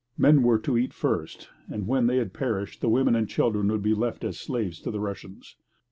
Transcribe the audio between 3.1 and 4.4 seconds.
and children would be left as